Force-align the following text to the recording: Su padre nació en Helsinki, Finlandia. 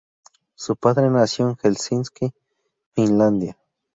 Su 0.55 0.75
padre 0.77 1.11
nació 1.11 1.47
en 1.49 1.57
Helsinki, 1.61 2.33
Finlandia. 2.95 3.55